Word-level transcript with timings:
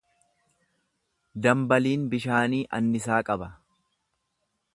Dambaliin 1.47 2.07
bishaanii 2.15 2.63
annisaa 2.79 3.23
qaba. 3.33 3.55